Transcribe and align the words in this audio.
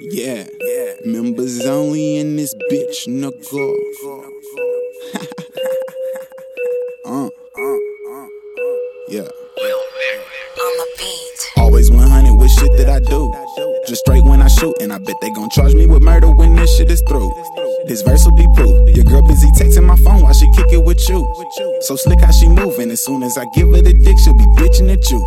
yeah, 0.00 0.46
yeah. 0.60 0.94
Members 1.04 1.64
only 1.66 2.16
in 2.16 2.36
this 2.36 2.54
bitch, 2.70 3.06
nigga. 3.08 3.42
uh, 7.04 7.26
uh, 7.26 7.78
uh, 8.12 8.26
yeah. 9.08 9.28
Always 11.56 11.90
100 11.90 12.34
with 12.34 12.50
shit 12.50 12.70
that 12.78 12.88
I 12.88 13.00
do. 13.00 13.69
Just 13.88 14.00
straight 14.00 14.24
when 14.24 14.42
I 14.42 14.48
shoot, 14.48 14.76
and 14.80 14.92
I 14.92 14.98
bet 14.98 15.16
they 15.20 15.30
gon' 15.30 15.50
charge 15.50 15.74
me 15.74 15.86
with 15.86 16.02
murder 16.02 16.28
when 16.28 16.54
this 16.54 16.76
shit 16.76 16.90
is 16.90 17.02
through. 17.08 17.32
This 17.86 18.02
verse 18.02 18.24
will 18.24 18.36
be 18.36 18.46
proof. 18.54 18.94
Your 18.94 19.04
girl 19.04 19.22
busy 19.26 19.48
texting 19.58 19.84
my 19.84 19.96
phone 19.96 20.22
while 20.22 20.34
she 20.34 20.46
kick 20.52 20.70
it 20.72 20.84
with 20.84 21.00
you. 21.08 21.24
So 21.88 21.96
slick 21.96 22.20
how 22.20 22.30
she 22.30 22.46
moving. 22.48 22.90
As 22.90 23.02
soon 23.04 23.22
as 23.22 23.38
I 23.38 23.46
give 23.54 23.68
her 23.72 23.82
the 23.82 23.92
dick, 23.92 24.18
she'll 24.22 24.36
be 24.36 24.44
bitching 24.60 24.92
at 24.92 25.02
you. 25.10 25.18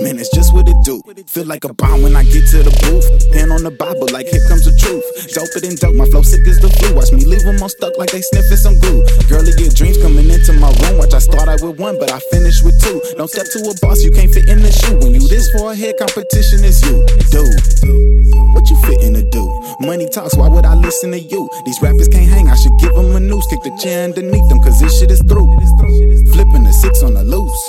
Man, 0.00 0.18
it's 0.18 0.30
just 0.30 0.54
what 0.54 0.68
it 0.68 0.76
do. 0.84 1.02
Feel 1.26 1.46
like 1.46 1.64
a 1.64 1.74
bomb 1.74 2.02
when 2.02 2.14
I 2.14 2.22
get 2.24 2.46
to 2.54 2.62
the 2.62 2.72
booth. 2.86 3.04
Pen 3.32 3.50
on 3.50 3.64
the 3.64 3.74
Bible, 3.74 4.08
like 4.12 4.28
here 4.28 4.40
comes 4.48 4.64
the 4.64 4.72
truth. 4.78 5.04
Doper 5.34 5.60
than 5.60 5.74
dope, 5.76 5.96
my 5.96 6.06
flow 6.06 6.22
sick 6.22 6.46
as 6.46 6.58
the 6.62 6.70
flu. 6.78 6.94
Watch 6.94 7.12
me 7.12 7.24
leave 7.26 7.42
them 7.42 7.60
all 7.60 7.68
stuck 7.68 7.98
like 7.98 8.10
they 8.12 8.22
sniffing 8.22 8.56
some 8.56 8.78
glue. 8.80 9.02
Girlie 9.28 9.52
get 9.58 9.74
dreams 9.74 9.95
with 11.66 11.80
one, 11.80 11.98
but 11.98 12.10
I 12.10 12.18
finish 12.30 12.62
with 12.62 12.78
two. 12.82 13.02
Don't 13.16 13.28
step 13.28 13.46
to 13.52 13.58
a 13.66 13.74
boss, 13.82 14.02
you 14.02 14.10
can't 14.10 14.30
fit 14.30 14.48
in 14.48 14.62
the 14.62 14.70
shoe. 14.70 14.96
When 15.02 15.14
you 15.14 15.26
this 15.26 15.50
for 15.50 15.72
a 15.72 15.74
head, 15.74 15.98
competition 15.98 16.62
is 16.62 16.78
you. 16.86 17.02
Dude, 17.34 17.58
what 18.54 18.64
you 18.70 18.76
fitting 18.86 19.14
to 19.14 19.24
do? 19.30 19.44
Money 19.80 20.08
talks, 20.08 20.36
why 20.36 20.48
would 20.48 20.64
I 20.64 20.74
listen 20.74 21.10
to 21.10 21.18
you? 21.18 21.50
These 21.64 21.82
rappers 21.82 22.08
can't 22.08 22.30
hang, 22.30 22.48
I 22.48 22.54
should 22.54 22.76
give 22.78 22.94
them 22.94 23.16
a 23.16 23.20
noose. 23.20 23.46
Kick 23.50 23.62
the 23.62 23.74
chair 23.82 24.04
underneath 24.04 24.48
them, 24.48 24.60
cause 24.62 24.80
this 24.80 24.98
shit 24.98 25.10
is 25.10 25.22
through. 25.26 25.46
Flipping 26.32 26.64
the 26.64 26.72
six 26.72 27.02
on 27.02 27.14
the 27.14 27.24
loose. 27.24 27.62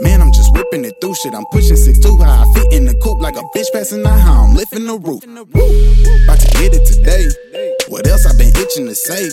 Man, 0.00 0.20
I'm 0.20 0.32
just 0.32 0.52
whipping 0.52 0.84
it 0.84 0.94
through 1.00 1.14
shit. 1.14 1.34
I'm 1.34 1.46
pushing 1.52 1.76
six 1.76 1.98
too 1.98 2.16
high. 2.16 2.42
I 2.42 2.46
fit 2.54 2.72
in 2.72 2.84
the 2.86 2.94
coupe 3.02 3.20
like 3.20 3.36
a 3.36 3.44
bitch 3.54 3.70
passing 3.72 4.02
the 4.02 4.10
how 4.10 4.44
I'm 4.44 4.54
lifting 4.54 4.84
the 4.84 4.98
roof. 4.98 5.22
About 5.24 6.38
to 6.40 6.48
get 6.58 6.74
it 6.74 6.86
today. 6.86 7.28
What 7.88 8.06
else 8.06 8.26
I 8.26 8.36
itching 8.68 8.86
to 8.86 8.94
say? 8.94 9.30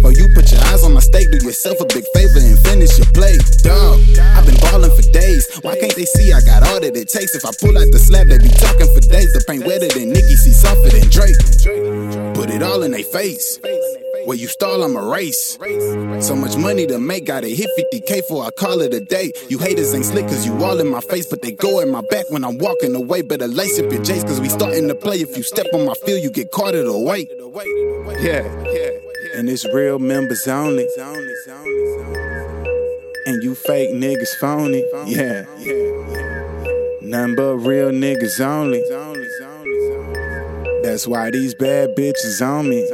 For 0.00 0.12
you 0.12 0.28
put 0.34 0.50
your 0.52 0.62
eyes 0.70 0.84
on 0.84 0.94
my 0.94 1.00
steak, 1.00 1.30
do 1.30 1.44
yourself 1.44 1.80
a 1.80 1.86
big 1.86 2.04
favor 2.14 2.38
and 2.38 2.58
finish 2.60 2.96
your 2.98 3.10
plate. 3.10 3.42
Dog, 3.62 3.98
I've 4.38 4.46
been 4.46 4.58
balling 4.60 4.94
for 4.94 5.02
days. 5.10 5.46
Why 5.62 5.78
can't 5.78 5.94
they 5.94 6.04
see 6.04 6.32
I 6.32 6.40
got 6.40 6.62
all 6.62 6.80
that 6.80 6.94
it 6.94 7.08
takes? 7.08 7.34
If 7.34 7.44
I 7.44 7.50
pull 7.58 7.76
out 7.76 7.90
the 7.90 7.98
slab, 7.98 8.28
they 8.28 8.38
be 8.38 8.48
talking 8.48 8.86
for 8.94 9.00
days. 9.00 9.32
The 9.34 9.42
paint 9.46 9.66
wetter 9.66 9.88
than 9.88 10.12
Nicki, 10.14 10.36
see 10.36 10.52
softer 10.52 10.90
than 10.90 11.10
Drake. 11.10 11.38
Put 12.34 12.50
it 12.50 12.62
all 12.62 12.82
in 12.82 12.92
their 12.92 13.04
face. 13.04 13.58
Where 14.24 14.36
you 14.36 14.46
stall, 14.46 14.82
I'm 14.82 14.96
a 14.96 15.02
race. 15.02 15.58
So 16.20 16.36
much 16.36 16.56
money 16.56 16.86
to 16.86 16.98
make, 16.98 17.26
gotta 17.26 17.48
hit 17.48 17.70
50k 17.78 18.24
for 18.28 18.44
I 18.44 18.50
call 18.50 18.80
it 18.82 18.92
a 18.92 19.00
day. 19.00 19.32
You 19.48 19.58
haters 19.58 19.94
ain't 19.94 20.04
slick 20.04 20.26
cause 20.26 20.44
you 20.46 20.52
all 20.64 20.78
in 20.80 20.88
my 20.88 21.00
face, 21.00 21.26
but 21.26 21.42
they 21.42 21.52
go 21.52 21.80
in 21.80 21.90
my 21.90 22.02
back 22.10 22.26
when 22.30 22.44
I'm 22.44 22.58
walking 22.58 22.94
away. 22.94 23.22
Better 23.22 23.48
lace 23.48 23.78
up 23.78 23.90
your 23.90 24.02
J's 24.02 24.24
cause 24.24 24.40
we 24.40 24.48
starting 24.48 24.86
to 24.88 24.94
play. 24.94 25.16
If 25.16 25.36
you 25.36 25.42
step 25.42 25.66
on 25.72 25.86
my 25.86 25.94
field, 25.94 26.22
you 26.22 26.30
get 26.30 26.50
caught 26.50 26.74
at 26.74 26.86
weight. 27.48 27.68
Yeah, 28.20 28.42
and 29.36 29.48
it's 29.48 29.64
real 29.74 29.98
members 29.98 30.46
only. 30.46 30.86
And 33.26 33.42
you 33.42 33.54
fake 33.54 33.90
niggas 33.90 34.34
phony. 34.40 34.84
Yeah, 35.06 35.44
none 37.02 37.34
but 37.34 37.56
real 37.56 37.90
niggas 37.90 38.40
only. 38.40 38.82
That's 40.82 41.06
why 41.06 41.30
these 41.30 41.54
bad 41.54 41.94
bitches 41.96 42.40
on 42.46 42.68
me. 42.70 42.88